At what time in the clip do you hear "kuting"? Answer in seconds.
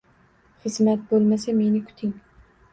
1.93-2.19